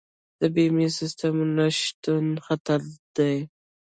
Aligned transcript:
د 0.39 0.41
بیمې 0.55 0.87
سیستم 0.97 1.35
نشتون 1.57 2.25
خطر 2.45 2.79
دی. 3.15 3.35